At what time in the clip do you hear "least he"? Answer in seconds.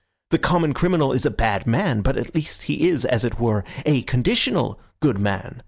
2.33-2.89